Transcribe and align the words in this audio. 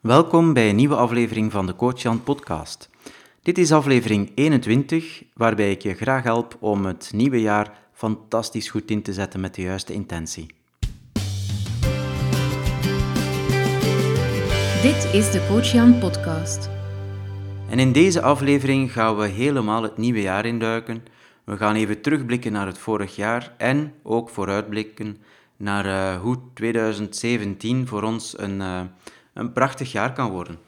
Welkom 0.00 0.52
bij 0.52 0.68
een 0.68 0.76
nieuwe 0.76 0.94
aflevering 0.94 1.52
van 1.52 1.66
de 1.66 1.76
Coach 1.76 2.02
Jan 2.02 2.22
podcast. 2.22 2.90
Dit 3.42 3.58
is 3.58 3.72
aflevering 3.72 4.32
21, 4.34 5.22
waarbij 5.34 5.70
ik 5.70 5.82
je 5.82 5.94
graag 5.94 6.22
help 6.22 6.56
om 6.60 6.84
het 6.84 7.10
nieuwe 7.14 7.40
jaar 7.40 7.78
fantastisch 7.92 8.70
goed 8.70 8.90
in 8.90 9.02
te 9.02 9.12
zetten 9.12 9.40
met 9.40 9.54
de 9.54 9.62
juiste 9.62 9.92
intentie. 9.92 10.46
Dit 14.82 15.10
is 15.12 15.30
de 15.30 15.46
Coach 15.48 15.72
Jan 15.72 15.98
podcast. 15.98 16.70
En 17.70 17.78
in 17.78 17.92
deze 17.92 18.22
aflevering 18.22 18.92
gaan 18.92 19.16
we 19.16 19.26
helemaal 19.26 19.82
het 19.82 19.96
nieuwe 19.96 20.20
jaar 20.20 20.46
induiken. 20.46 21.04
We 21.44 21.56
gaan 21.56 21.74
even 21.74 22.00
terugblikken 22.00 22.52
naar 22.52 22.66
het 22.66 22.78
vorig 22.78 23.16
jaar 23.16 23.54
en 23.58 23.92
ook 24.02 24.28
vooruitblikken 24.28 25.16
naar 25.56 25.86
uh, 25.86 26.20
hoe 26.20 26.38
2017 26.54 27.86
voor 27.86 28.02
ons 28.02 28.38
een, 28.38 28.60
uh, 28.60 28.80
een 29.40 29.52
prachtig 29.52 29.92
jaar 29.92 30.12
kan 30.12 30.30
worden. 30.30 30.58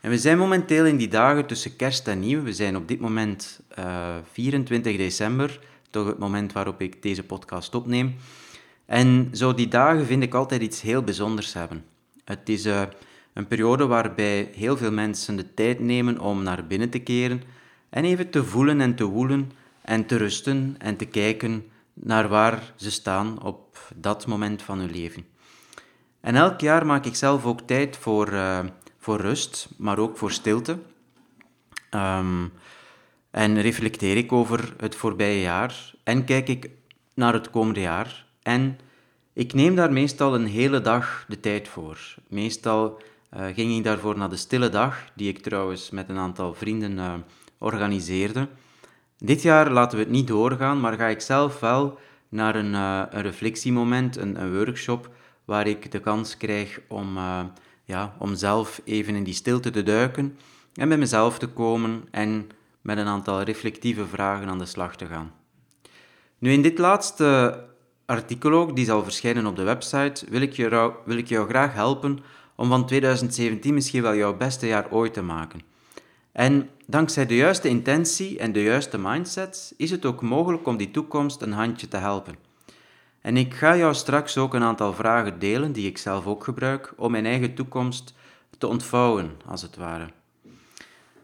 En 0.00 0.10
we 0.10 0.18
zijn 0.18 0.38
momenteel 0.38 0.86
in 0.86 0.96
die 0.96 1.08
dagen 1.08 1.46
tussen 1.46 1.76
kerst 1.76 2.08
en 2.08 2.20
nieuw. 2.20 2.42
We 2.42 2.52
zijn 2.52 2.76
op 2.76 2.88
dit 2.88 3.00
moment 3.00 3.60
uh, 3.78 4.14
24 4.32 4.96
december, 4.96 5.60
toch 5.90 6.06
het 6.06 6.18
moment 6.18 6.52
waarop 6.52 6.80
ik 6.80 7.02
deze 7.02 7.22
podcast 7.22 7.74
opneem. 7.74 8.16
En 8.86 9.28
zo 9.32 9.54
die 9.54 9.68
dagen 9.68 10.06
vind 10.06 10.22
ik 10.22 10.34
altijd 10.34 10.62
iets 10.62 10.80
heel 10.80 11.02
bijzonders 11.02 11.52
hebben. 11.52 11.84
Het 12.24 12.48
is 12.48 12.64
een 13.32 13.46
periode 13.48 13.86
waarbij 13.86 14.50
heel 14.54 14.76
veel 14.76 14.92
mensen 14.92 15.36
de 15.36 15.54
tijd 15.54 15.80
nemen 15.80 16.18
om 16.18 16.42
naar 16.42 16.66
binnen 16.66 16.90
te 16.90 16.98
keren 16.98 17.42
en 17.88 18.04
even 18.04 18.30
te 18.30 18.44
voelen 18.44 18.80
en 18.80 18.94
te 18.94 19.04
woelen 19.04 19.52
en 19.82 20.06
te 20.06 20.16
rusten 20.16 20.74
en 20.78 20.96
te 20.96 21.04
kijken 21.04 21.64
naar 21.94 22.28
waar 22.28 22.72
ze 22.76 22.90
staan 22.90 23.42
op 23.42 23.92
dat 23.94 24.26
moment 24.26 24.62
van 24.62 24.78
hun 24.78 24.90
leven. 24.90 25.24
En 26.20 26.34
elk 26.34 26.60
jaar 26.60 26.86
maak 26.86 27.04
ik 27.04 27.14
zelf 27.14 27.44
ook 27.44 27.60
tijd 27.60 27.96
voor, 27.96 28.32
uh, 28.32 28.58
voor 28.98 29.20
rust, 29.20 29.68
maar 29.76 29.98
ook 29.98 30.16
voor 30.16 30.32
stilte. 30.32 30.78
Um, 31.90 32.52
en 33.30 33.60
reflecteer 33.60 34.16
ik 34.16 34.32
over 34.32 34.74
het 34.76 34.94
voorbije 34.94 35.40
jaar 35.40 35.94
en 36.04 36.24
kijk 36.24 36.48
ik 36.48 36.70
naar 37.14 37.32
het 37.32 37.50
komende 37.50 37.80
jaar. 37.80 38.26
En 38.42 38.78
ik 39.32 39.52
neem 39.52 39.74
daar 39.74 39.92
meestal 39.92 40.34
een 40.34 40.46
hele 40.46 40.80
dag 40.80 41.24
de 41.28 41.40
tijd 41.40 41.68
voor. 41.68 41.98
Meestal 42.28 43.02
uh, 43.36 43.46
ging 43.54 43.76
ik 43.76 43.84
daarvoor 43.84 44.18
naar 44.18 44.28
de 44.28 44.36
stille 44.36 44.68
dag, 44.68 45.10
die 45.14 45.28
ik 45.28 45.38
trouwens 45.38 45.90
met 45.90 46.08
een 46.08 46.18
aantal 46.18 46.54
vrienden 46.54 46.92
uh, 46.92 47.14
organiseerde. 47.58 48.48
Dit 49.18 49.42
jaar 49.42 49.70
laten 49.70 49.98
we 49.98 50.04
het 50.04 50.12
niet 50.12 50.26
doorgaan, 50.26 50.80
maar 50.80 50.92
ga 50.92 51.06
ik 51.06 51.20
zelf 51.20 51.60
wel 51.60 51.98
naar 52.28 52.56
een, 52.56 52.74
een 52.74 53.22
reflectiemoment, 53.22 54.16
een, 54.16 54.40
een, 54.40 54.54
workshop, 54.56 55.10
waar 55.48 55.66
ik 55.66 55.90
de 55.92 56.00
kans 56.00 56.36
krijg 56.36 56.80
om, 56.88 57.18
ja, 57.84 58.14
om 58.18 58.34
zelf 58.34 58.80
even 58.84 59.14
in 59.14 59.24
die 59.24 59.34
stilte 59.34 59.70
te 59.70 59.82
duiken 59.82 60.38
en 60.74 60.88
bij 60.88 60.98
mezelf 60.98 61.38
te 61.38 61.46
komen 61.46 62.04
en 62.10 62.50
met 62.80 62.98
een 62.98 63.06
aantal 63.06 63.42
reflectieve 63.42 64.06
vragen 64.06 64.48
aan 64.48 64.58
de 64.58 64.66
slag 64.66 64.96
te 64.96 65.06
gaan. 65.06 65.32
Nu, 66.38 66.52
in 66.52 66.62
dit 66.62 66.78
laatste 66.78 67.60
artikel 68.06 68.52
ook, 68.52 68.76
die 68.76 68.84
zal 68.84 69.02
verschijnen 69.02 69.46
op 69.46 69.56
de 69.56 69.62
website, 69.62 70.26
wil 70.28 70.40
ik, 70.40 70.52
je, 70.52 70.92
wil 71.04 71.16
ik 71.16 71.28
jou 71.28 71.48
graag 71.48 71.74
helpen 71.74 72.18
om 72.56 72.68
van 72.68 72.86
2017 72.86 73.74
misschien 73.74 74.02
wel 74.02 74.14
jouw 74.14 74.36
beste 74.36 74.66
jaar 74.66 74.90
ooit 74.90 75.14
te 75.14 75.22
maken. 75.22 75.60
En 76.32 76.70
dankzij 76.86 77.26
de 77.26 77.36
juiste 77.36 77.68
intentie 77.68 78.38
en 78.38 78.52
de 78.52 78.62
juiste 78.62 78.98
mindset 78.98 79.74
is 79.76 79.90
het 79.90 80.04
ook 80.04 80.22
mogelijk 80.22 80.66
om 80.66 80.76
die 80.76 80.90
toekomst 80.90 81.42
een 81.42 81.52
handje 81.52 81.88
te 81.88 81.96
helpen. 81.96 82.47
En 83.28 83.36
ik 83.36 83.54
ga 83.54 83.76
jou 83.76 83.94
straks 83.94 84.38
ook 84.38 84.54
een 84.54 84.62
aantal 84.62 84.92
vragen 84.92 85.38
delen 85.38 85.72
die 85.72 85.86
ik 85.86 85.98
zelf 85.98 86.26
ook 86.26 86.44
gebruik 86.44 86.92
om 86.96 87.10
mijn 87.10 87.26
eigen 87.26 87.54
toekomst 87.54 88.14
te 88.58 88.66
ontvouwen, 88.66 89.30
als 89.46 89.62
het 89.62 89.76
ware. 89.76 90.08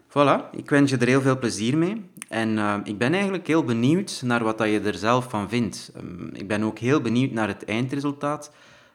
Voilà, 0.09 0.49
ik 0.51 0.69
wens 0.69 0.91
je 0.91 0.97
er 0.97 1.07
heel 1.07 1.21
veel 1.21 1.39
plezier 1.39 1.77
mee. 1.77 2.09
En 2.29 2.49
uh, 2.49 2.75
ik 2.83 2.97
ben 2.97 3.13
eigenlijk 3.13 3.47
heel 3.47 3.63
benieuwd 3.63 4.21
naar 4.25 4.43
wat 4.43 4.57
dat 4.57 4.69
je 4.69 4.79
er 4.79 4.93
zelf 4.93 5.29
van 5.29 5.49
vindt. 5.49 5.91
Um, 5.97 6.29
ik 6.33 6.47
ben 6.47 6.63
ook 6.63 6.79
heel 6.79 7.01
benieuwd 7.01 7.31
naar 7.31 7.47
het 7.47 7.65
eindresultaat. 7.65 8.51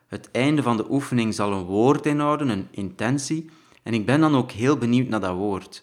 Het 0.08 0.28
einde 0.32 0.62
van 0.62 0.76
de 0.76 0.90
oefening 0.90 1.34
zal 1.34 1.52
een 1.52 1.64
woord 1.64 2.06
inhouden, 2.06 2.48
een 2.48 2.68
intentie. 2.70 3.50
En 3.82 3.94
ik 3.94 4.06
ben 4.06 4.20
dan 4.20 4.36
ook 4.36 4.50
heel 4.50 4.76
benieuwd 4.76 5.08
naar 5.08 5.20
dat 5.20 5.34
woord. 5.34 5.82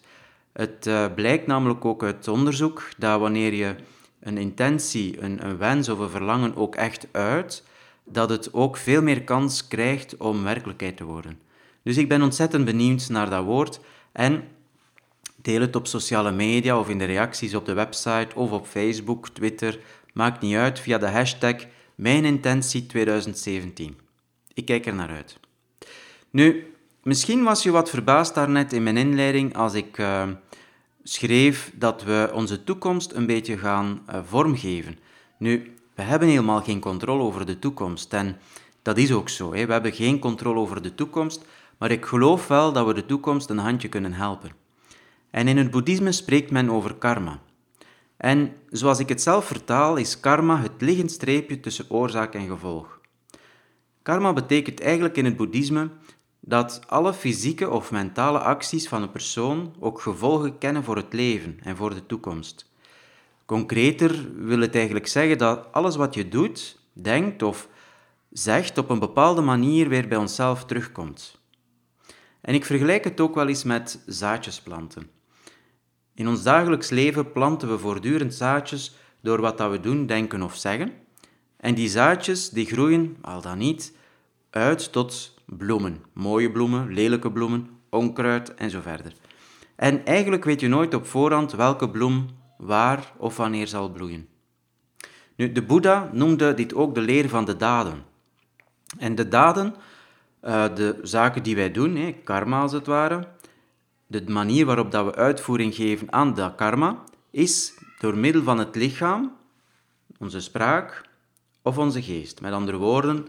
Het 0.52 0.86
uh, 0.86 1.04
blijkt 1.14 1.46
namelijk 1.46 1.84
ook 1.84 2.02
uit 2.02 2.28
onderzoek 2.28 2.88
dat 2.96 3.20
wanneer 3.20 3.54
je 3.54 3.74
een 4.20 4.38
intentie, 4.38 5.22
een, 5.22 5.46
een 5.46 5.58
wens 5.58 5.88
of 5.88 5.98
een 5.98 6.10
verlangen 6.10 6.56
ook 6.56 6.74
echt 6.74 7.06
uit, 7.10 7.64
dat 8.04 8.30
het 8.30 8.52
ook 8.52 8.76
veel 8.76 9.02
meer 9.02 9.22
kans 9.22 9.68
krijgt 9.68 10.16
om 10.16 10.42
werkelijkheid 10.42 10.96
te 10.96 11.04
worden. 11.04 11.38
Dus 11.82 11.96
ik 11.96 12.08
ben 12.08 12.22
ontzettend 12.22 12.64
benieuwd 12.64 13.08
naar 13.08 13.30
dat 13.30 13.44
woord 13.44 13.80
en 14.12 14.44
deel 15.36 15.60
het 15.60 15.76
op 15.76 15.86
sociale 15.86 16.32
media 16.32 16.78
of 16.78 16.88
in 16.88 16.98
de 16.98 17.04
reacties 17.04 17.54
op 17.54 17.66
de 17.66 17.72
website 17.72 18.34
of 18.34 18.50
op 18.50 18.66
Facebook, 18.66 19.28
Twitter, 19.28 19.78
maakt 20.12 20.40
niet 20.40 20.56
uit, 20.56 20.80
via 20.80 20.98
de 20.98 21.08
hashtag 21.08 21.54
Mijn 21.94 22.24
Intentie 22.24 22.86
2017. 22.86 23.98
Ik 24.54 24.64
kijk 24.64 24.86
er 24.86 24.94
naar 24.94 25.10
uit. 25.10 25.38
Nu, 26.30 26.74
misschien 27.02 27.42
was 27.42 27.62
je 27.62 27.70
wat 27.70 27.90
verbaasd 27.90 28.34
daarnet 28.34 28.72
in 28.72 28.82
mijn 28.82 28.96
inleiding 28.96 29.56
als 29.56 29.74
ik 29.74 29.98
uh, 29.98 30.28
schreef 31.08 31.72
dat 31.74 32.02
we 32.02 32.30
onze 32.34 32.64
toekomst 32.64 33.12
een 33.12 33.26
beetje 33.26 33.58
gaan 33.58 34.00
uh, 34.10 34.18
vormgeven. 34.24 34.98
Nu, 35.38 35.74
we 35.94 36.02
hebben 36.02 36.28
helemaal 36.28 36.62
geen 36.62 36.80
controle 36.80 37.22
over 37.22 37.46
de 37.46 37.58
toekomst 37.58 38.12
en 38.12 38.36
dat 38.82 38.96
is 38.96 39.12
ook 39.12 39.28
zo. 39.28 39.54
Hè? 39.54 39.66
We 39.66 39.72
hebben 39.72 39.92
geen 39.92 40.18
controle 40.18 40.58
over 40.60 40.82
de 40.82 40.94
toekomst, 40.94 41.44
maar 41.78 41.90
ik 41.90 42.04
geloof 42.04 42.48
wel 42.48 42.72
dat 42.72 42.86
we 42.86 42.94
de 42.94 43.06
toekomst 43.06 43.50
een 43.50 43.58
handje 43.58 43.88
kunnen 43.88 44.12
helpen. 44.12 44.50
En 45.30 45.48
in 45.48 45.56
het 45.56 45.70
boeddhisme 45.70 46.12
spreekt 46.12 46.50
men 46.50 46.70
over 46.70 46.94
karma. 46.94 47.40
En 48.16 48.52
zoals 48.70 48.98
ik 48.98 49.08
het 49.08 49.22
zelf 49.22 49.44
vertaal, 49.44 49.96
is 49.96 50.20
karma 50.20 50.60
het 50.60 50.72
liggend 50.78 51.10
streepje 51.10 51.60
tussen 51.60 51.84
oorzaak 51.88 52.34
en 52.34 52.48
gevolg. 52.48 53.00
Karma 54.02 54.32
betekent 54.32 54.80
eigenlijk 54.80 55.16
in 55.16 55.24
het 55.24 55.36
boeddhisme 55.36 55.90
dat 56.48 56.80
alle 56.86 57.14
fysieke 57.14 57.70
of 57.70 57.90
mentale 57.90 58.38
acties 58.38 58.88
van 58.88 59.02
een 59.02 59.10
persoon 59.10 59.74
ook 59.78 60.00
gevolgen 60.00 60.58
kennen 60.58 60.84
voor 60.84 60.96
het 60.96 61.12
leven 61.12 61.58
en 61.62 61.76
voor 61.76 61.94
de 61.94 62.06
toekomst. 62.06 62.70
Concreter 63.44 64.34
wil 64.34 64.60
het 64.60 64.74
eigenlijk 64.74 65.06
zeggen 65.06 65.38
dat 65.38 65.66
alles 65.72 65.96
wat 65.96 66.14
je 66.14 66.28
doet, 66.28 66.78
denkt 66.92 67.42
of 67.42 67.68
zegt 68.30 68.78
op 68.78 68.90
een 68.90 68.98
bepaalde 68.98 69.40
manier 69.40 69.88
weer 69.88 70.08
bij 70.08 70.18
onszelf 70.18 70.64
terugkomt. 70.64 71.40
En 72.40 72.54
ik 72.54 72.64
vergelijk 72.64 73.04
het 73.04 73.20
ook 73.20 73.34
wel 73.34 73.48
eens 73.48 73.64
met 73.64 74.02
zaadjes 74.06 74.60
planten. 74.60 75.10
In 76.14 76.28
ons 76.28 76.42
dagelijks 76.42 76.90
leven 76.90 77.32
planten 77.32 77.68
we 77.68 77.78
voortdurend 77.78 78.34
zaadjes 78.34 78.94
door 79.20 79.40
wat 79.40 79.58
dat 79.58 79.70
we 79.70 79.80
doen, 79.80 80.06
denken 80.06 80.42
of 80.42 80.56
zeggen. 80.56 80.92
En 81.56 81.74
die 81.74 81.88
zaadjes 81.88 82.50
die 82.50 82.66
groeien, 82.66 83.16
al 83.20 83.40
dan 83.40 83.58
niet, 83.58 83.96
uit 84.50 84.92
tot 84.92 85.36
bloemen. 85.48 86.04
Mooie 86.12 86.50
bloemen, 86.50 86.92
lelijke 86.92 87.32
bloemen, 87.32 87.68
onkruid 87.90 88.54
en 88.54 88.70
zo 88.70 88.80
verder. 88.80 89.12
En 89.76 90.04
eigenlijk 90.04 90.44
weet 90.44 90.60
je 90.60 90.68
nooit 90.68 90.94
op 90.94 91.06
voorhand 91.06 91.52
welke 91.52 91.90
bloem 91.90 92.26
waar 92.58 93.12
of 93.16 93.36
wanneer 93.36 93.66
zal 93.66 93.90
bloeien. 93.90 94.28
Nu, 95.36 95.52
de 95.52 95.62
Boeddha 95.62 96.10
noemde 96.12 96.54
dit 96.54 96.74
ook 96.74 96.94
de 96.94 97.00
leer 97.00 97.28
van 97.28 97.44
de 97.44 97.56
daden. 97.56 98.04
En 98.98 99.14
de 99.14 99.28
daden, 99.28 99.74
uh, 100.42 100.74
de 100.74 100.98
zaken 101.02 101.42
die 101.42 101.56
wij 101.56 101.70
doen, 101.70 102.14
karma 102.24 102.60
als 102.60 102.72
het 102.72 102.86
ware, 102.86 103.28
de 104.06 104.24
manier 104.26 104.66
waarop 104.66 104.90
dat 104.90 105.04
we 105.04 105.14
uitvoering 105.14 105.74
geven 105.74 106.12
aan 106.12 106.34
dat 106.34 106.54
karma, 106.54 107.02
is 107.30 107.74
door 107.98 108.16
middel 108.16 108.42
van 108.42 108.58
het 108.58 108.76
lichaam, 108.76 109.36
onze 110.18 110.40
spraak 110.40 111.08
of 111.62 111.78
onze 111.78 112.02
geest. 112.02 112.40
Met 112.40 112.52
andere 112.52 112.76
woorden, 112.76 113.26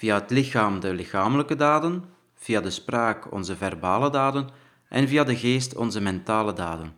via 0.00 0.14
het 0.14 0.30
lichaam 0.30 0.80
de 0.80 0.94
lichamelijke 0.94 1.56
daden, 1.56 2.04
via 2.34 2.60
de 2.60 2.70
spraak 2.70 3.32
onze 3.32 3.56
verbale 3.56 4.10
daden 4.10 4.48
en 4.88 5.08
via 5.08 5.24
de 5.24 5.36
geest 5.36 5.76
onze 5.76 6.00
mentale 6.00 6.52
daden. 6.52 6.92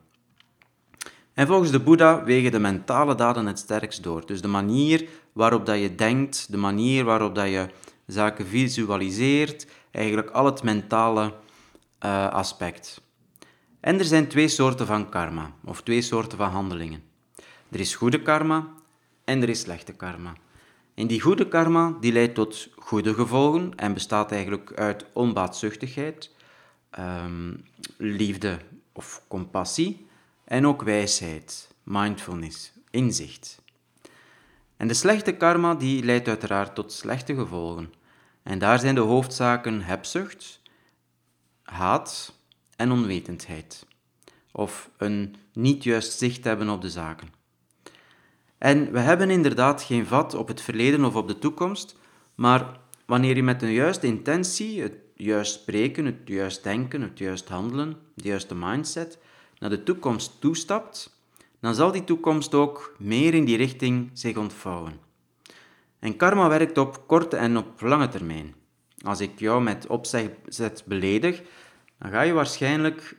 En 1.35 1.47
volgens 1.47 1.71
de 1.71 1.81
Boeddha 1.81 2.25
wegen 2.25 2.50
de 2.50 2.59
mentale 2.59 3.15
daden 3.15 3.47
het 3.47 3.59
sterkst 3.59 4.03
door. 4.03 4.27
Dus 4.27 4.41
de 4.41 4.49
manier 4.49 5.09
waarop 5.32 5.67
dat 5.67 5.81
je 5.81 5.94
denkt, 5.94 6.47
de 6.50 6.56
manier 6.56 7.05
waarop 7.05 7.35
dat 7.35 7.49
je 7.49 7.69
zaken 8.06 8.47
visualiseert, 8.47 9.67
eigenlijk 9.91 10.31
al 10.31 10.44
het 10.44 10.62
mentale 10.62 11.35
uh, 12.05 12.29
aspect. 12.29 13.00
En 13.81 13.99
er 13.99 14.05
zijn 14.05 14.29
twee 14.29 14.49
soorten 14.49 14.87
van 14.87 15.09
karma, 15.09 15.53
of 15.65 15.82
twee 15.82 16.03
soorten 16.03 16.38
van 16.38 16.50
handelingen. 16.50 17.03
Er 17.71 17.81
is 17.81 17.94
goede 17.94 18.23
karma 18.23 18.69
en 19.25 19.43
er 19.43 19.49
is 19.49 19.61
slechte 19.61 19.93
karma. 19.93 20.32
En 20.94 21.06
die 21.06 21.21
goede 21.21 21.49
karma 21.49 21.97
die 22.00 22.12
leidt 22.12 22.35
tot 22.35 22.69
goede 22.77 23.15
gevolgen 23.15 23.75
en 23.75 23.94
bestaat 23.94 24.33
eigenlijk 24.33 24.73
uit 24.75 25.06
onbaatzuchtigheid, 25.12 26.31
um, 26.99 27.65
liefde 27.97 28.59
of 28.93 29.23
compassie 29.29 30.06
en 30.44 30.67
ook 30.67 30.83
wijsheid, 30.83 31.75
mindfulness, 31.83 32.73
inzicht. 32.91 33.62
En 34.77 34.89
de 34.89 34.94
slechte 34.94 35.33
karma 35.33 35.75
die 35.75 36.05
leidt 36.05 36.29
uiteraard 36.29 36.75
tot 36.75 36.93
slechte 36.93 37.35
gevolgen. 37.35 37.93
En 38.43 38.59
daar 38.59 38.79
zijn 38.79 38.94
de 38.94 39.00
hoofdzaken 39.00 39.83
hebzucht, 39.83 40.61
haat 41.62 42.35
en 42.77 42.93
onwetendheid. 42.93 43.87
Of 44.53 44.91
een 44.97 45.37
niet 45.53 45.83
juist 45.83 46.19
zicht 46.19 46.44
hebben 46.44 46.69
op 46.69 46.81
de 46.81 46.91
zaken. 46.91 47.42
En 48.62 48.93
we 48.93 48.99
hebben 48.99 49.31
inderdaad 49.31 49.82
geen 49.82 50.06
vat 50.06 50.35
op 50.35 50.49
het 50.49 50.61
verleden 50.61 51.05
of 51.05 51.14
op 51.14 51.29
de 51.29 51.38
toekomst, 51.38 51.97
maar 52.35 52.81
wanneer 53.06 53.37
je 53.37 53.43
met 53.43 53.62
een 53.62 53.73
juiste 53.73 54.06
intentie, 54.06 54.82
het 54.82 54.94
juist 55.14 55.53
spreken, 55.53 56.05
het 56.05 56.17
juist 56.25 56.62
denken, 56.62 57.03
het 57.03 57.19
juist 57.19 57.49
handelen, 57.49 57.97
de 58.14 58.29
juiste 58.29 58.55
mindset, 58.55 59.19
naar 59.59 59.70
de 59.70 59.82
toekomst 59.82 60.41
toestapt, 60.41 61.20
dan 61.61 61.75
zal 61.75 61.93
die 61.93 62.05
toekomst 62.05 62.55
ook 62.55 62.94
meer 62.99 63.35
in 63.35 63.44
die 63.44 63.56
richting 63.56 64.11
zich 64.12 64.37
ontvouwen. 64.37 64.93
En 65.99 66.17
karma 66.17 66.49
werkt 66.49 66.79
op 66.79 67.06
korte 67.06 67.37
en 67.37 67.56
op 67.56 67.81
lange 67.81 68.08
termijn. 68.08 68.55
Als 69.05 69.20
ik 69.20 69.38
jou 69.38 69.62
met 69.62 69.87
opzet 69.87 70.82
beledig, 70.87 71.43
dan 71.99 72.11
ga 72.11 72.20
je 72.20 72.32
waarschijnlijk 72.32 73.17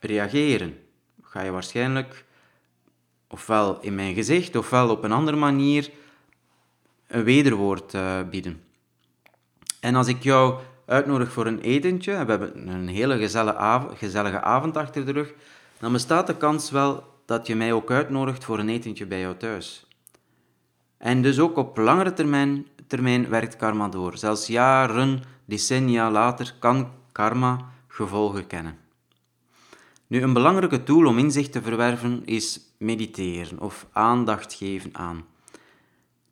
reageren. 0.00 0.78
Ga 1.22 1.42
je 1.42 1.50
waarschijnlijk 1.50 2.24
ofwel 3.32 3.78
in 3.80 3.94
mijn 3.94 4.14
gezicht 4.14 4.56
ofwel 4.56 4.90
op 4.90 5.04
een 5.04 5.12
andere 5.12 5.36
manier 5.36 5.90
een 7.06 7.24
wederwoord 7.24 7.94
uh, 7.94 8.20
bieden. 8.30 8.62
En 9.80 9.94
als 9.94 10.06
ik 10.06 10.22
jou 10.22 10.60
uitnodig 10.86 11.32
voor 11.32 11.46
een 11.46 11.60
etentje, 11.60 12.12
en 12.12 12.24
we 12.24 12.30
hebben 12.30 12.68
een 12.68 12.88
hele 12.88 13.18
gezellige 13.18 13.56
avond, 13.56 13.98
gezellige 13.98 14.40
avond 14.40 14.76
achter 14.76 15.06
de 15.06 15.12
rug, 15.12 15.32
dan 15.78 15.92
bestaat 15.92 16.26
de 16.26 16.36
kans 16.36 16.70
wel 16.70 17.04
dat 17.26 17.46
je 17.46 17.56
mij 17.56 17.72
ook 17.72 17.90
uitnodigt 17.90 18.44
voor 18.44 18.58
een 18.58 18.68
etentje 18.68 19.06
bij 19.06 19.20
jou 19.20 19.36
thuis. 19.36 19.86
En 20.98 21.22
dus 21.22 21.38
ook 21.38 21.56
op 21.56 21.76
langere 21.76 22.12
termijn, 22.12 22.66
termijn 22.86 23.28
werkt 23.28 23.56
karma 23.56 23.88
door. 23.88 24.16
Zelfs 24.16 24.46
jaren, 24.46 25.22
decennia 25.44 26.10
later 26.10 26.54
kan 26.58 26.90
karma 27.12 27.70
gevolgen 27.88 28.46
kennen. 28.46 28.78
Nu, 30.06 30.22
een 30.22 30.32
belangrijke 30.32 30.82
tool 30.82 31.06
om 31.06 31.18
inzicht 31.18 31.52
te 31.52 31.62
verwerven 31.62 32.22
is 32.24 32.60
mediteren 32.82 33.60
of 33.60 33.86
aandacht 33.92 34.54
geven 34.54 34.90
aan. 34.92 35.24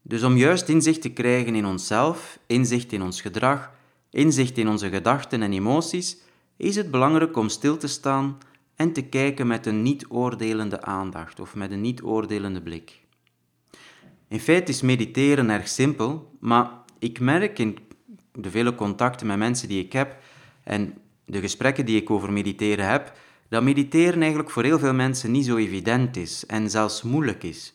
Dus 0.03 0.23
om 0.23 0.37
juist 0.37 0.69
inzicht 0.69 1.03
te 1.03 1.13
krijgen 1.13 1.55
in 1.55 1.67
onszelf, 1.67 2.39
inzicht 2.47 2.93
in 2.93 3.03
ons 3.03 3.21
gedrag, 3.21 3.71
inzicht 4.11 4.59
in 4.59 4.69
onze 4.69 4.89
gedachten 4.89 5.43
en 5.43 5.53
emoties, 5.53 6.17
is 6.57 6.77
het 6.77 6.91
belangrijk 6.91 7.37
om 7.37 7.49
stil 7.49 7.77
te 7.77 7.87
staan 7.87 8.39
en 8.77 8.93
te 8.93 9.03
kijken 9.03 9.47
met 9.47 9.67
een 9.67 9.83
niet-oordelende 9.83 10.83
aandacht 10.83 11.41
of 11.41 11.55
met 11.55 11.71
een 11.71 11.81
niet-oordelende 11.81 12.63
blik. 12.63 13.01
In 14.29 14.41
feite 14.41 14.71
is 14.71 14.81
mediteren 14.81 15.51
erg 15.51 15.69
simpel, 15.69 16.37
maar 16.41 16.71
ik 16.99 17.21
merk 17.21 17.59
in 17.59 17.79
de 18.33 18.51
vele 18.51 18.75
contacten 18.75 19.27
met 19.27 19.39
mensen 19.39 19.69
die 19.69 19.85
ik 19.85 19.93
heb 19.93 20.17
en 20.65 20.95
de 21.25 21.41
gesprekken 21.41 21.87
die 21.87 22.01
ik 22.01 22.11
over 22.11 22.33
mediteren 22.33 22.89
heb, 22.89 23.17
dat 23.51 23.63
mediteren 23.63 24.21
eigenlijk 24.21 24.51
voor 24.51 24.63
heel 24.63 24.79
veel 24.79 24.95
mensen 24.95 25.31
niet 25.31 25.47
zo 25.47 25.57
evident 25.57 26.17
is 26.17 26.47
en 26.47 26.71
zelfs 26.71 27.03
moeilijk 27.03 27.43
is. 27.43 27.75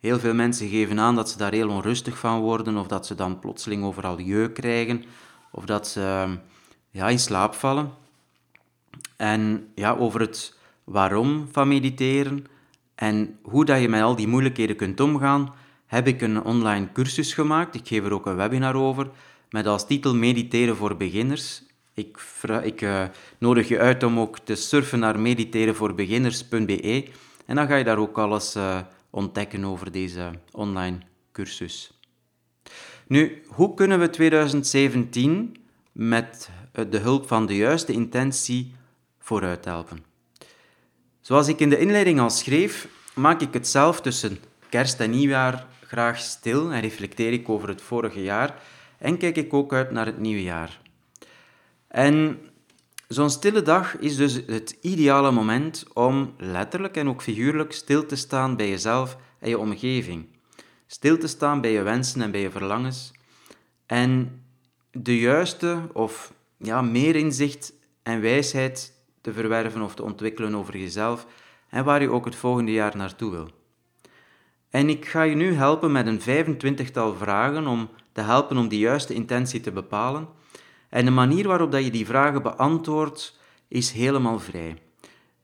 Heel 0.00 0.18
veel 0.18 0.34
mensen 0.34 0.68
geven 0.68 1.00
aan 1.00 1.14
dat 1.14 1.30
ze 1.30 1.38
daar 1.38 1.52
heel 1.52 1.68
onrustig 1.68 2.18
van 2.18 2.40
worden, 2.40 2.76
of 2.76 2.86
dat 2.86 3.06
ze 3.06 3.14
dan 3.14 3.38
plotseling 3.38 3.84
overal 3.84 4.20
jeuk 4.20 4.54
krijgen, 4.54 5.04
of 5.50 5.64
dat 5.64 5.88
ze 5.88 6.36
ja, 6.90 7.08
in 7.08 7.18
slaap 7.18 7.54
vallen. 7.54 7.90
En 9.16 9.68
ja, 9.74 9.94
over 9.94 10.20
het 10.20 10.58
waarom 10.84 11.48
van 11.52 11.68
mediteren 11.68 12.46
en 12.94 13.38
hoe 13.42 13.64
dat 13.64 13.80
je 13.80 13.88
met 13.88 14.02
al 14.02 14.16
die 14.16 14.28
moeilijkheden 14.28 14.76
kunt 14.76 15.00
omgaan, 15.00 15.54
heb 15.86 16.06
ik 16.06 16.20
een 16.20 16.42
online 16.42 16.92
cursus 16.92 17.34
gemaakt. 17.34 17.74
Ik 17.74 17.88
geef 17.88 18.04
er 18.04 18.12
ook 18.12 18.26
een 18.26 18.36
webinar 18.36 18.74
over, 18.74 19.10
met 19.50 19.66
als 19.66 19.86
titel 19.86 20.14
Mediteren 20.14 20.76
voor 20.76 20.96
beginners. 20.96 21.62
Ik, 21.98 22.80
uh, 22.82 23.04
nodig 23.38 23.68
je 23.68 23.78
uit 23.78 24.02
om 24.02 24.18
ook 24.18 24.38
te 24.38 24.54
surfen 24.54 24.98
naar 24.98 25.20
mediterenvoorbeginners.be 25.20 27.08
en 27.46 27.56
dan 27.56 27.66
ga 27.66 27.76
je 27.76 27.84
daar 27.84 27.98
ook 27.98 28.18
alles 28.18 28.56
uh, 28.56 28.78
ontdekken 29.10 29.64
over 29.64 29.92
deze 29.92 30.30
online 30.52 30.98
cursus. 31.32 31.92
Nu, 33.06 33.42
hoe 33.46 33.74
kunnen 33.74 34.00
we 34.00 34.10
2017 34.10 35.56
met 35.92 36.50
de 36.88 36.98
hulp 36.98 37.28
van 37.28 37.46
de 37.46 37.56
juiste 37.56 37.92
intentie 37.92 38.74
vooruit 39.18 39.64
helpen? 39.64 40.04
Zoals 41.20 41.48
ik 41.48 41.60
in 41.60 41.70
de 41.70 41.78
inleiding 41.78 42.20
al 42.20 42.30
schreef, 42.30 42.88
maak 43.14 43.40
ik 43.40 43.52
het 43.52 43.68
zelf 43.68 44.00
tussen 44.00 44.38
kerst 44.68 45.00
en 45.00 45.10
nieuwjaar 45.10 45.66
graag 45.86 46.18
stil 46.18 46.72
en 46.72 46.80
reflecteer 46.80 47.32
ik 47.32 47.48
over 47.48 47.68
het 47.68 47.82
vorige 47.82 48.22
jaar 48.22 48.62
en 48.98 49.18
kijk 49.18 49.36
ik 49.36 49.54
ook 49.54 49.72
uit 49.72 49.90
naar 49.90 50.06
het 50.06 50.18
nieuwe 50.18 50.42
jaar. 50.42 50.80
En 51.88 52.38
zo'n 53.08 53.30
stille 53.30 53.62
dag 53.62 53.98
is 53.98 54.16
dus 54.16 54.34
het 54.46 54.76
ideale 54.80 55.30
moment 55.30 55.84
om 55.92 56.34
letterlijk 56.38 56.96
en 56.96 57.08
ook 57.08 57.22
figuurlijk 57.22 57.72
stil 57.72 58.06
te 58.06 58.16
staan 58.16 58.56
bij 58.56 58.68
jezelf 58.68 59.16
en 59.38 59.48
je 59.48 59.58
omgeving. 59.58 60.26
Stil 60.86 61.18
te 61.18 61.26
staan 61.26 61.60
bij 61.60 61.72
je 61.72 61.82
wensen 61.82 62.22
en 62.22 62.30
bij 62.30 62.40
je 62.40 62.50
verlangens. 62.50 63.12
En 63.86 64.42
de 64.90 65.18
juiste 65.18 65.88
of 65.92 66.32
ja, 66.56 66.82
meer 66.82 67.16
inzicht 67.16 67.72
en 68.02 68.20
wijsheid 68.20 68.92
te 69.20 69.32
verwerven 69.32 69.82
of 69.82 69.94
te 69.94 70.02
ontwikkelen 70.02 70.54
over 70.54 70.76
jezelf 70.76 71.26
en 71.68 71.84
waar 71.84 72.02
je 72.02 72.10
ook 72.10 72.24
het 72.24 72.36
volgende 72.36 72.72
jaar 72.72 72.96
naartoe 72.96 73.30
wil. 73.30 73.48
En 74.70 74.88
ik 74.88 75.06
ga 75.06 75.22
je 75.22 75.34
nu 75.34 75.52
helpen 75.54 75.92
met 75.92 76.06
een 76.06 76.20
25-tal 76.20 77.14
vragen 77.14 77.66
om 77.66 77.88
te 78.12 78.20
helpen 78.20 78.56
om 78.56 78.68
die 78.68 78.78
juiste 78.78 79.14
intentie 79.14 79.60
te 79.60 79.72
bepalen 79.72 80.28
en 80.88 81.04
de 81.04 81.10
manier 81.10 81.46
waarop 81.46 81.72
dat 81.72 81.84
je 81.84 81.90
die 81.90 82.06
vragen 82.06 82.42
beantwoordt, 82.42 83.38
is 83.68 83.90
helemaal 83.90 84.38
vrij. 84.38 84.76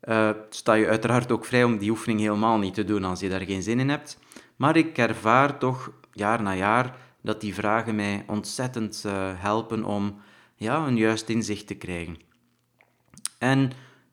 Uh, 0.09 0.31
sta 0.51 0.73
je 0.75 0.89
uiteraard 0.89 1.33
ook 1.33 1.45
vrij 1.45 1.65
om 1.65 1.79
die 1.79 1.91
oefening 1.91 2.21
helemaal 2.21 2.59
niet 2.59 2.75
te 2.75 2.85
doen 2.85 3.05
als 3.05 3.21
je 3.21 3.29
daar 3.29 3.41
geen 3.41 3.63
zin 3.63 3.81
in 3.81 3.89
hebt. 3.89 4.19
Maar 4.57 4.77
ik 4.77 4.99
ervaar 4.99 5.59
toch 5.59 5.93
jaar 6.13 6.43
na 6.43 6.55
jaar 6.55 6.97
dat 7.23 7.41
die 7.41 7.55
vragen 7.55 7.95
mij 7.95 8.25
ontzettend 8.27 9.03
uh, 9.07 9.13
helpen 9.35 9.85
om 9.85 10.21
ja, 10.57 10.87
een 10.87 10.97
juist 10.97 11.29
inzicht 11.29 11.67
te 11.67 11.75
krijgen. 11.75 12.17
En 13.39 13.71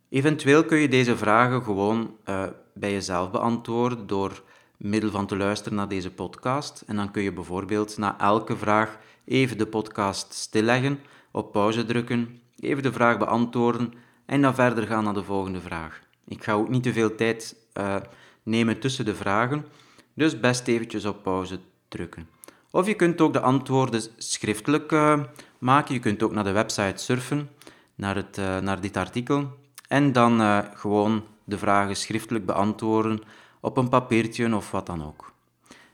eventueel 0.09 0.65
kun 0.65 0.77
je 0.77 0.87
deze 0.87 1.17
vragen 1.17 1.63
gewoon 1.63 2.15
uh, 2.25 2.43
bij 2.73 2.91
jezelf 2.91 3.31
beantwoorden 3.31 4.07
door 4.07 4.43
middel 4.77 5.11
van 5.11 5.27
te 5.27 5.37
luisteren 5.37 5.77
naar 5.77 5.87
deze 5.87 6.11
podcast. 6.11 6.83
En 6.87 6.95
dan 6.95 7.11
kun 7.11 7.23
je 7.23 7.33
bijvoorbeeld 7.33 7.97
na 7.97 8.19
elke 8.19 8.57
vraag 8.57 8.97
even 9.25 9.57
de 9.57 9.67
podcast 9.67 10.33
stilleggen 10.33 10.99
op 11.31 11.51
pauze 11.51 11.85
drukken, 11.85 12.41
even 12.59 12.83
de 12.83 12.91
vraag 12.91 13.17
beantwoorden 13.17 13.93
en 14.25 14.41
dan 14.41 14.55
verder 14.55 14.87
gaan 14.87 15.03
naar 15.03 15.13
de 15.13 15.23
volgende 15.23 15.61
vraag. 15.61 16.01
Ik 16.25 16.43
ga 16.43 16.53
ook 16.53 16.69
niet 16.69 16.83
te 16.83 16.93
veel 16.93 17.15
tijd 17.15 17.55
uh, 17.73 17.95
nemen 18.43 18.79
tussen 18.79 19.05
de 19.05 19.15
vragen, 19.15 19.65
dus 20.13 20.39
best 20.39 20.67
eventjes 20.67 21.05
op 21.05 21.23
pauze 21.23 21.59
drukken. 21.87 22.29
Of 22.71 22.87
je 22.87 22.93
kunt 22.93 23.21
ook 23.21 23.33
de 23.33 23.39
antwoorden 23.39 24.01
schriftelijk 24.17 24.91
uh, 24.91 25.19
maken. 25.57 25.93
Je 25.93 25.99
kunt 25.99 26.23
ook 26.23 26.31
naar 26.31 26.43
de 26.43 26.51
website 26.51 27.03
surfen, 27.03 27.49
naar, 27.95 28.15
het, 28.15 28.37
uh, 28.37 28.57
naar 28.57 28.81
dit 28.81 28.97
artikel, 28.97 29.57
en 29.87 30.11
dan 30.11 30.65
gewoon 30.75 31.23
de 31.43 31.57
vragen 31.57 31.95
schriftelijk 31.95 32.45
beantwoorden 32.45 33.21
op 33.59 33.77
een 33.77 33.89
papiertje 33.89 34.55
of 34.55 34.71
wat 34.71 34.85
dan 34.85 35.05
ook. 35.05 35.31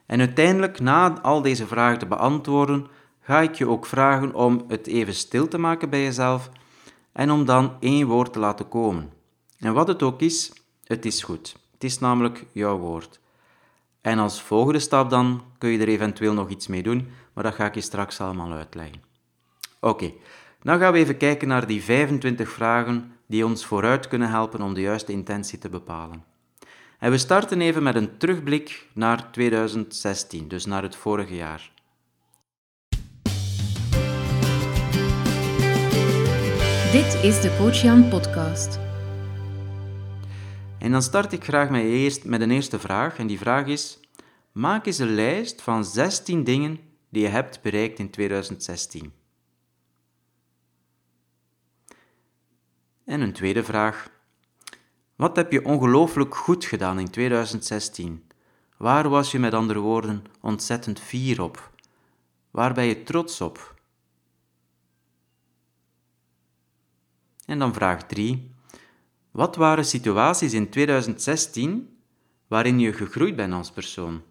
En 0.06 0.20
uiteindelijk, 0.20 0.80
na 0.80 1.22
al 1.22 1.42
deze 1.42 1.68
vragen 1.68 2.00
te 2.00 2.06
beantwoorden, 2.06 2.88
ga 3.28 3.42
ik 3.42 3.56
je 3.56 3.68
ook 3.68 3.86
vragen 3.86 4.34
om 4.34 4.66
het 4.68 4.88
even 4.88 5.14
stil 5.14 5.48
te 5.48 5.58
maken 5.58 5.90
bij 5.90 6.04
jezelf 6.04 6.50
en 7.12 7.32
om 7.32 7.46
dan 7.46 7.78
één 7.80 8.08
woord 8.08 8.34
te 8.34 8.40
laten 8.40 8.68
komen. 8.68 9.12
En 9.60 9.74
wat 9.74 9.88
het 9.88 10.04
ook 10.04 10.22
is, 10.22 10.54
het 10.84 11.06
is 11.06 11.24
goed. 11.24 11.56
Het 11.72 11.84
is 11.84 12.00
namelijk 12.00 12.46
jouw 12.52 12.78
woord. 12.78 13.20
En 14.02 14.20
als 14.20 14.42
volgende 14.42 14.80
stap 14.80 15.10
dan 15.10 15.44
kun 15.58 15.70
je 15.70 15.80
er 15.80 15.88
eventueel 15.88 16.34
nog 16.34 16.50
iets 16.50 16.68
mee 16.68 16.84
doen, 16.84 17.08
maar 17.34 17.44
dat 17.44 17.54
ga 17.54 17.66
ik 17.66 17.76
je 17.76 17.82
straks 17.82 18.22
allemaal 18.22 18.52
uitleggen. 18.52 19.02
Oké, 19.80 20.12
dan 20.62 20.80
gaan 20.80 20.94
we 20.94 21.00
even 21.00 21.18
kijken 21.18 21.48
naar 21.48 21.68
die 21.68 21.84
25 21.84 22.50
vragen 22.50 23.12
die 23.26 23.46
ons 23.46 23.66
vooruit 23.66 24.08
kunnen 24.08 24.30
helpen 24.30 24.62
om 24.62 24.74
de 24.74 24.82
juiste 24.82 25.12
intentie 25.12 25.60
te 25.60 25.70
bepalen. 25.70 26.24
En 27.00 27.12
we 27.12 27.18
starten 27.18 27.62
even 27.62 27.84
met 27.84 27.96
een 27.96 28.18
terugblik 28.18 28.88
naar 28.94 29.32
2016, 29.32 30.48
dus 30.48 30.66
naar 30.66 30.84
het 30.84 30.96
vorige 30.96 31.36
jaar. 31.36 31.76
Dit 36.92 37.24
is 37.24 37.42
de 37.42 37.56
Coach 37.58 38.10
podcast. 38.10 38.80
En 40.80 40.92
dan 40.92 41.02
start 41.02 41.32
ik 41.32 41.44
graag 41.44 41.70
met, 41.70 41.82
eerst, 41.82 42.26
met 42.26 42.42
een 42.42 42.52
eerste 42.52 42.80
vraag. 42.80 43.18
En 43.18 43.28
die 43.28 43.38
vraag 43.38 43.66
is: 43.66 44.00
maak 44.52 44.86
eens 44.86 44.98
een 44.98 45.14
lijst 45.14 45.62
van 45.62 45.86
16 45.86 46.44
dingen 46.44 46.80
die 47.10 47.22
je 47.22 47.28
hebt 47.28 47.62
bereikt 47.62 48.00
in 48.00 48.10
2016. 48.10 49.14
En 53.06 53.22
een 53.22 53.34
tweede 53.34 53.64
vraag: 53.64 54.10
wat 55.16 55.36
heb 55.36 55.52
je 55.52 55.66
ongelooflijk 55.66 56.36
goed 56.36 56.66
gedaan 56.66 57.00
in 57.00 57.10
2016? 57.10 58.28
Waar 58.78 59.10
was 59.10 59.32
je 59.32 59.40
met 59.40 59.54
andere 59.54 59.80
woorden 59.80 60.24
ontzettend 60.42 61.00
fier 61.00 61.42
op? 61.42 61.72
Waar 62.52 62.74
ben 62.74 62.86
je 62.86 63.04
trots 63.04 63.42
op? 63.42 63.77
En 67.48 67.60
dan 67.60 67.74
vraag 67.74 68.04
3. 68.04 68.52
Wat 69.32 69.56
waren 69.56 69.86
situaties 69.86 70.54
in 70.54 70.70
2016 70.70 71.98
waarin 72.48 72.80
je 72.80 72.94
gegroeid 72.94 73.36
bent 73.36 73.54
als 73.54 73.72
persoon? 73.72 74.22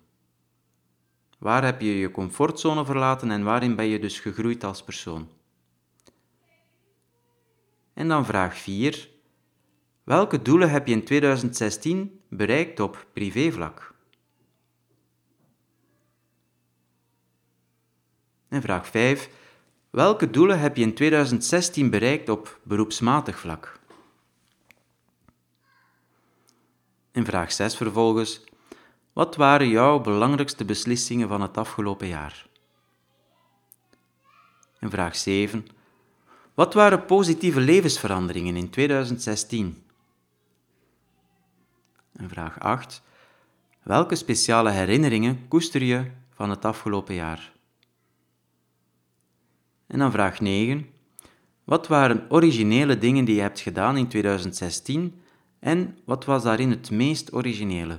Waar 1.38 1.64
heb 1.64 1.80
je 1.80 1.98
je 1.98 2.10
comfortzone 2.10 2.84
verlaten 2.84 3.30
en 3.30 3.44
waarin 3.44 3.76
ben 3.76 3.86
je 3.86 3.98
dus 3.98 4.20
gegroeid 4.20 4.64
als 4.64 4.84
persoon? 4.84 5.28
En 7.94 8.08
dan 8.08 8.26
vraag 8.26 8.56
4. 8.56 9.08
Welke 10.04 10.42
doelen 10.42 10.70
heb 10.70 10.86
je 10.86 10.92
in 10.92 11.04
2016 11.04 12.20
bereikt 12.28 12.80
op 12.80 13.06
privévlak? 13.12 13.94
En 18.48 18.62
vraag 18.62 18.86
5. 18.86 19.30
Welke 19.96 20.30
doelen 20.30 20.60
heb 20.60 20.76
je 20.76 20.82
in 20.82 20.94
2016 20.94 21.90
bereikt 21.90 22.28
op 22.28 22.60
beroepsmatig 22.62 23.38
vlak? 23.38 23.80
En 27.12 27.24
vraag 27.24 27.52
6 27.52 27.76
vervolgens. 27.76 28.44
Wat 29.12 29.36
waren 29.36 29.68
jouw 29.68 30.00
belangrijkste 30.00 30.64
beslissingen 30.64 31.28
van 31.28 31.40
het 31.40 31.56
afgelopen 31.56 32.06
jaar? 32.06 32.46
En 34.78 34.90
vraag 34.90 35.16
7. 35.16 35.66
Wat 36.54 36.74
waren 36.74 37.04
positieve 37.04 37.60
levensveranderingen 37.60 38.56
in 38.56 38.70
2016? 38.70 39.84
En 42.12 42.28
vraag 42.28 42.60
8. 42.60 43.02
Welke 43.82 44.14
speciale 44.14 44.70
herinneringen 44.70 45.48
koester 45.48 45.82
je 45.82 46.10
van 46.34 46.50
het 46.50 46.64
afgelopen 46.64 47.14
jaar? 47.14 47.55
En 49.86 49.98
dan 49.98 50.10
vraag 50.10 50.40
9. 50.40 50.86
Wat 51.64 51.86
waren 51.86 52.26
originele 52.28 52.98
dingen 52.98 53.24
die 53.24 53.34
je 53.34 53.40
hebt 53.40 53.60
gedaan 53.60 53.96
in 53.96 54.08
2016 54.08 55.20
en 55.58 55.98
wat 56.04 56.24
was 56.24 56.42
daarin 56.42 56.70
het 56.70 56.90
meest 56.90 57.32
originele? 57.32 57.96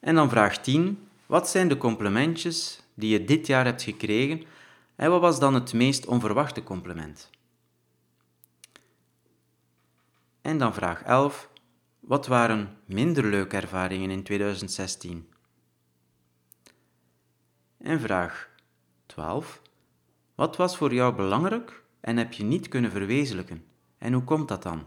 En 0.00 0.14
dan 0.14 0.28
vraag 0.28 0.58
10. 0.58 1.08
Wat 1.26 1.48
zijn 1.48 1.68
de 1.68 1.76
complimentjes 1.76 2.80
die 2.94 3.10
je 3.10 3.24
dit 3.24 3.46
jaar 3.46 3.64
hebt 3.64 3.82
gekregen 3.82 4.42
en 4.96 5.10
wat 5.10 5.20
was 5.20 5.38
dan 5.38 5.54
het 5.54 5.72
meest 5.72 6.06
onverwachte 6.06 6.62
compliment? 6.62 7.30
En 10.40 10.58
dan 10.58 10.74
vraag 10.74 11.02
11. 11.02 11.50
Wat 12.00 12.26
waren 12.26 12.76
minder 12.84 13.24
leuke 13.24 13.56
ervaringen 13.56 14.10
in 14.10 14.22
2016? 14.22 15.28
En 17.78 18.00
vraag 18.00 18.54
12. 19.16 19.62
Wat 20.34 20.56
was 20.56 20.76
voor 20.76 20.94
jou 20.94 21.14
belangrijk 21.14 21.84
en 22.00 22.16
heb 22.16 22.32
je 22.32 22.44
niet 22.44 22.68
kunnen 22.68 22.90
verwezenlijken? 22.90 23.64
En 23.98 24.12
hoe 24.12 24.24
komt 24.24 24.48
dat 24.48 24.62
dan? 24.62 24.86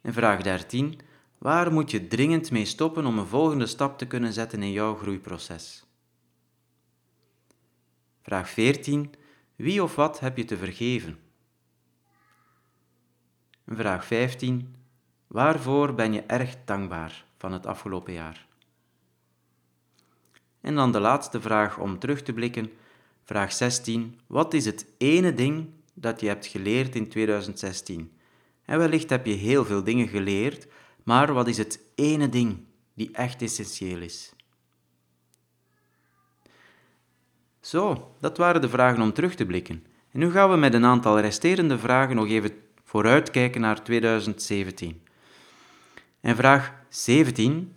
En 0.00 0.12
vraag 0.12 0.42
13. 0.42 1.00
Waar 1.38 1.72
moet 1.72 1.90
je 1.90 2.06
dringend 2.06 2.50
mee 2.50 2.64
stoppen 2.64 3.06
om 3.06 3.18
een 3.18 3.26
volgende 3.26 3.66
stap 3.66 3.98
te 3.98 4.06
kunnen 4.06 4.32
zetten 4.32 4.62
in 4.62 4.72
jouw 4.72 4.94
groeiproces? 4.94 5.84
Vraag 8.22 8.48
14. 8.48 9.14
Wie 9.56 9.82
of 9.82 9.94
wat 9.94 10.20
heb 10.20 10.36
je 10.36 10.44
te 10.44 10.56
vergeven? 10.56 11.18
Vraag 13.66 14.04
15. 14.04 14.76
Waarvoor 15.26 15.94
ben 15.94 16.12
je 16.12 16.22
erg 16.22 16.56
dankbaar 16.64 17.24
van 17.36 17.52
het 17.52 17.66
afgelopen 17.66 18.12
jaar? 18.12 18.48
En 20.60 20.74
dan 20.74 20.92
de 20.92 21.00
laatste 21.00 21.40
vraag 21.40 21.78
om 21.78 21.98
terug 21.98 22.22
te 22.22 22.32
blikken. 22.32 22.72
Vraag 23.24 23.52
16. 23.52 24.20
Wat 24.26 24.54
is 24.54 24.64
het 24.64 24.86
ene 24.98 25.34
ding 25.34 25.68
dat 25.94 26.20
je 26.20 26.26
hebt 26.26 26.46
geleerd 26.46 26.94
in 26.94 27.08
2016? 27.08 28.12
En 28.64 28.78
wellicht 28.78 29.10
heb 29.10 29.26
je 29.26 29.32
heel 29.32 29.64
veel 29.64 29.84
dingen 29.84 30.08
geleerd, 30.08 30.66
maar 31.04 31.32
wat 31.32 31.48
is 31.48 31.58
het 31.58 31.80
ene 31.94 32.28
ding 32.28 32.58
die 32.94 33.10
echt 33.12 33.42
essentieel 33.42 34.00
is? 34.00 34.32
Zo, 37.60 38.14
dat 38.20 38.36
waren 38.36 38.60
de 38.60 38.68
vragen 38.68 39.02
om 39.02 39.12
terug 39.12 39.34
te 39.34 39.46
blikken. 39.46 39.84
En 40.12 40.18
nu 40.18 40.30
gaan 40.30 40.50
we 40.50 40.56
met 40.56 40.74
een 40.74 40.84
aantal 40.84 41.20
resterende 41.20 41.78
vragen 41.78 42.16
nog 42.16 42.28
even 42.28 42.52
vooruitkijken 42.84 43.60
naar 43.60 43.84
2017. 43.84 45.02
En 46.20 46.36
vraag 46.36 46.74
17 46.88 47.76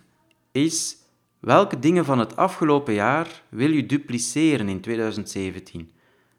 is: 0.51 0.97
welke 1.43 1.79
dingen 1.79 2.05
van 2.05 2.19
het 2.19 2.35
afgelopen 2.35 2.93
jaar 2.93 3.41
wil 3.49 3.69
je 3.69 3.85
dupliceren 3.85 4.69
in 4.69 4.81
2017? 4.81 5.91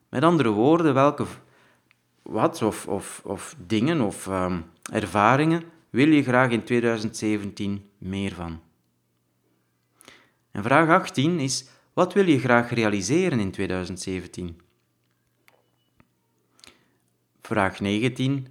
Met 0.09 0.23
andere 0.23 0.51
woorden, 0.51 0.95
welke 0.95 1.27
wat 2.23 2.63
of, 2.63 2.89
of, 2.89 3.21
of 3.25 3.55
dingen 3.67 4.01
of 4.01 4.27
um, 4.27 4.65
ervaringen 4.93 5.63
wil 5.91 6.09
je 6.09 6.23
graag 6.23 6.51
in 6.51 6.65
2017 6.65 7.89
meer 7.99 8.35
van? 8.35 8.61
En 10.51 10.63
vraag 10.63 10.89
18 10.89 11.41
is: 11.41 11.69
wat 11.93 12.13
wil 12.13 12.27
je 12.27 12.39
graag 12.39 12.71
realiseren 12.71 13.41
in 13.41 13.51
2017? 13.51 14.61
Vraag 17.43 17.81
19. 17.81 18.47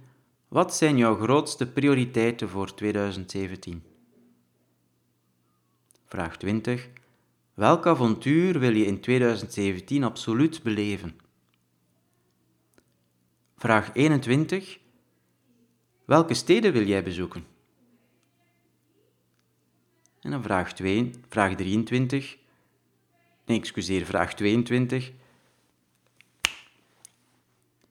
Wat 0.48 0.74
zijn 0.74 0.96
jouw 0.96 1.16
grootste 1.16 1.66
prioriteiten 1.66 2.48
voor 2.48 2.74
2017? 2.74 3.93
Vraag 6.04 6.36
20. 6.36 6.88
Welk 7.54 7.86
avontuur 7.86 8.58
wil 8.58 8.74
je 8.74 8.84
in 8.84 9.00
2017 9.00 10.04
absoluut 10.04 10.62
beleven? 10.62 11.20
Vraag 13.56 13.94
21. 13.94 14.78
Welke 16.04 16.34
steden 16.34 16.72
wil 16.72 16.86
jij 16.86 17.02
bezoeken? 17.02 17.46
En 20.20 20.30
dan 20.30 20.42
vraag, 20.42 20.72
2, 20.72 21.10
vraag 21.28 21.54
23. 21.54 22.36
Nee, 23.46 23.58
excuseer, 23.58 24.04
vraag 24.04 24.34
22. 24.34 25.12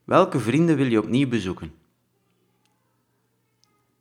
Welke 0.03 0.39
vrienden 0.39 0.75
wil 0.75 0.85
je 0.85 0.99
opnieuw 0.99 1.27
bezoeken? 1.27 1.73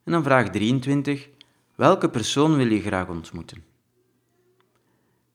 En 0.05 0.13
dan 0.13 0.23
vraag 0.23 0.51
23. 0.51 1.29
Welke 1.75 2.11
persoon 2.11 2.57
wil 2.57 2.71
je 2.71 2.81
graag 2.81 3.09
ontmoeten? 3.09 3.72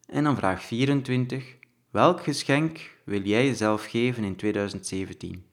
En 0.07 0.23
dan 0.23 0.35
vraag 0.35 0.63
24. 0.63 1.55
Welk 1.89 2.23
geschenk 2.23 2.95
wil 3.03 3.21
jij 3.21 3.45
jezelf 3.45 3.85
geven 3.85 4.23
in 4.23 4.35
2017? 4.35 5.45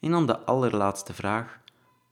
En 0.00 0.10
dan 0.10 0.26
de 0.26 0.38
allerlaatste 0.38 1.14
vraag. 1.14 1.60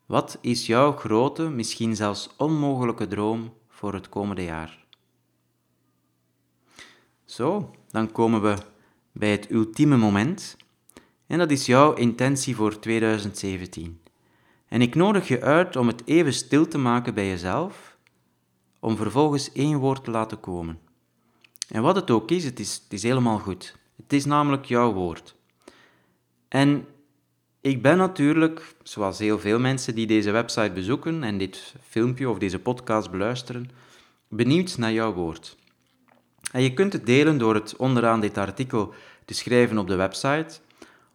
Wat 0.06 0.38
is 0.40 0.66
jouw 0.66 0.92
grote, 0.92 1.48
misschien 1.48 1.96
zelfs 1.96 2.30
onmogelijke 2.36 3.06
droom 3.06 3.54
voor 3.68 3.94
het 3.94 4.08
komende 4.08 4.44
jaar? 4.44 4.84
Zo, 7.24 7.74
dan 7.90 8.12
komen 8.12 8.42
we 8.42 8.56
bij 9.12 9.30
het 9.30 9.50
ultieme 9.50 9.96
moment. 9.96 10.56
En 11.26 11.38
dat 11.38 11.50
is 11.50 11.66
jouw 11.66 11.94
intentie 11.94 12.56
voor 12.56 12.78
2017. 12.78 14.00
En 14.68 14.82
ik 14.82 14.94
nodig 14.94 15.28
je 15.28 15.42
uit 15.42 15.76
om 15.76 15.86
het 15.86 16.02
even 16.06 16.32
stil 16.32 16.68
te 16.68 16.78
maken 16.78 17.14
bij 17.14 17.28
jezelf, 17.28 17.91
om 18.82 18.96
vervolgens 18.96 19.52
één 19.52 19.78
woord 19.78 20.04
te 20.04 20.10
laten 20.10 20.40
komen. 20.40 20.78
En 21.68 21.82
wat 21.82 21.96
het 21.96 22.10
ook 22.10 22.30
is, 22.30 22.44
het 22.44 22.60
is, 22.60 22.80
het 22.84 22.92
is 22.92 23.02
helemaal 23.02 23.38
goed. 23.38 23.76
Het 23.96 24.12
is 24.12 24.24
namelijk 24.24 24.64
jouw 24.64 24.92
woord. 24.92 25.34
En 26.48 26.86
ik 27.60 27.82
ben 27.82 27.96
natuurlijk, 27.96 28.74
zoals 28.82 29.18
heel 29.18 29.38
veel 29.38 29.58
mensen 29.58 29.94
die 29.94 30.06
deze 30.06 30.30
website 30.30 30.72
bezoeken 30.72 31.22
en 31.22 31.38
dit 31.38 31.74
filmpje 31.88 32.28
of 32.28 32.38
deze 32.38 32.58
podcast 32.58 33.10
beluisteren, 33.10 33.70
benieuwd 34.28 34.78
naar 34.78 34.92
jouw 34.92 35.12
woord. 35.12 35.56
En 36.52 36.62
je 36.62 36.72
kunt 36.72 36.92
het 36.92 37.06
delen 37.06 37.38
door 37.38 37.54
het 37.54 37.76
onderaan 37.76 38.20
dit 38.20 38.38
artikel 38.38 38.94
te 39.24 39.34
schrijven 39.34 39.78
op 39.78 39.86
de 39.86 39.96
website 39.96 40.60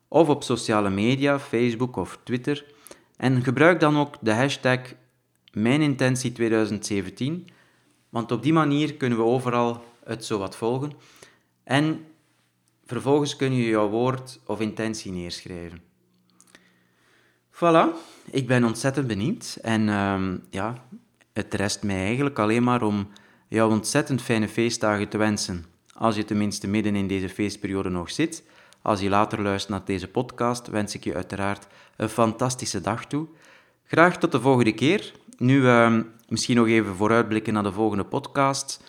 of 0.07 0.29
op 0.29 0.43
sociale 0.43 0.89
media, 0.89 1.39
Facebook 1.39 1.95
of 1.95 2.19
Twitter. 2.23 2.65
En 3.17 3.43
gebruik 3.43 3.79
dan 3.79 3.97
ook 3.97 4.15
de 4.21 4.33
hashtag 4.33 4.79
Mijnintentie 5.51 6.31
2017, 6.31 7.47
want 8.17 8.31
op 8.31 8.43
die 8.43 8.53
manier 8.53 8.93
kunnen 8.93 9.17
we 9.17 9.23
overal 9.23 9.83
het 10.03 10.25
zo 10.25 10.37
wat 10.37 10.55
volgen. 10.55 10.91
En 11.63 12.05
vervolgens 12.85 13.35
kun 13.35 13.53
je 13.53 13.67
jouw 13.67 13.89
woord 13.89 14.39
of 14.45 14.59
intentie 14.59 15.11
neerschrijven. 15.11 15.81
Voilà, 17.51 17.85
ik 18.31 18.47
ben 18.47 18.63
ontzettend 18.63 19.07
benieuwd. 19.07 19.57
En 19.61 19.89
um, 19.89 20.43
ja, 20.49 20.83
het 21.33 21.53
rest 21.53 21.83
mij 21.83 22.05
eigenlijk 22.05 22.39
alleen 22.39 22.63
maar 22.63 22.81
om 22.81 23.07
jou 23.47 23.71
ontzettend 23.71 24.21
fijne 24.21 24.47
feestdagen 24.47 25.07
te 25.07 25.17
wensen. 25.17 25.65
Als 25.93 26.15
je 26.15 26.25
tenminste 26.25 26.67
midden 26.67 26.95
in 26.95 27.07
deze 27.07 27.29
feestperiode 27.29 27.89
nog 27.89 28.11
zit. 28.11 28.43
Als 28.81 28.99
je 28.99 29.09
later 29.09 29.41
luistert 29.41 29.71
naar 29.71 29.85
deze 29.85 30.07
podcast, 30.07 30.67
wens 30.67 30.95
ik 30.95 31.03
je 31.03 31.15
uiteraard 31.15 31.67
een 31.95 32.09
fantastische 32.09 32.81
dag 32.81 33.05
toe. 33.05 33.27
Graag 33.83 34.17
tot 34.17 34.31
de 34.31 34.41
volgende 34.41 34.73
keer. 34.73 35.13
Nu 35.37 35.61
uh, 35.61 35.99
misschien 36.29 36.55
nog 36.55 36.67
even 36.67 36.95
vooruitblikken 36.95 37.53
naar 37.53 37.63
de 37.63 37.71
volgende 37.71 38.03
podcast. 38.03 38.83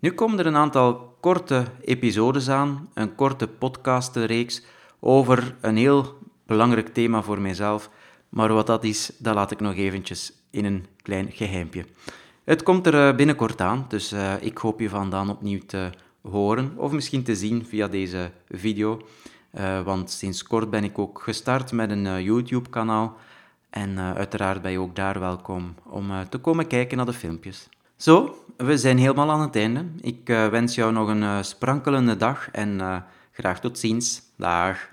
Nu 0.00 0.12
komen 0.12 0.38
er 0.38 0.46
een 0.46 0.56
aantal 0.56 1.16
korte 1.20 1.64
episodes 1.80 2.48
aan, 2.48 2.88
een 2.94 3.14
korte 3.14 3.48
podcastreeks 3.48 4.62
over 5.00 5.56
een 5.60 5.76
heel 5.76 6.18
belangrijk 6.46 6.88
thema 6.88 7.22
voor 7.22 7.40
mijzelf. 7.40 7.90
Maar 8.28 8.52
wat 8.52 8.66
dat 8.66 8.84
is, 8.84 9.12
dat 9.18 9.34
laat 9.34 9.50
ik 9.50 9.60
nog 9.60 9.74
eventjes 9.74 10.32
in 10.50 10.64
een 10.64 10.86
klein 11.02 11.30
geheimpje. 11.30 11.84
Het 12.44 12.62
komt 12.62 12.86
er 12.86 13.08
eh, 13.08 13.16
binnenkort 13.16 13.60
aan, 13.60 13.84
dus 13.88 14.12
uh, 14.12 14.32
ik 14.40 14.58
hoop 14.58 14.80
je 14.80 14.88
vandaan 14.88 15.30
opnieuw 15.30 15.60
te 15.66 15.90
horen 16.22 16.72
of 16.76 16.92
misschien 16.92 17.22
te 17.22 17.36
zien 17.36 17.64
via 17.64 17.88
deze 17.88 18.30
video. 18.48 19.00
Uh, 19.58 19.82
want 19.82 20.10
sinds 20.10 20.42
kort 20.42 20.70
ben 20.70 20.84
ik 20.84 20.98
ook 20.98 21.22
gestart 21.22 21.72
met 21.72 21.90
een 21.90 22.22
YouTube-kanaal. 22.22 23.16
En 23.76 23.98
uiteraard 23.98 24.62
ben 24.62 24.70
je 24.70 24.80
ook 24.80 24.96
daar 24.96 25.20
welkom 25.20 25.74
om 25.84 26.10
te 26.28 26.38
komen 26.38 26.66
kijken 26.66 26.96
naar 26.96 27.06
de 27.06 27.12
filmpjes. 27.12 27.68
Zo, 27.96 28.44
we 28.56 28.78
zijn 28.78 28.98
helemaal 28.98 29.30
aan 29.30 29.40
het 29.40 29.56
einde. 29.56 29.84
Ik 30.00 30.26
wens 30.26 30.74
jou 30.74 30.92
nog 30.92 31.08
een 31.08 31.44
sprankelende 31.44 32.16
dag 32.16 32.50
en 32.50 33.04
graag 33.32 33.60
tot 33.60 33.78
ziens. 33.78 34.22
Dag. 34.36 34.88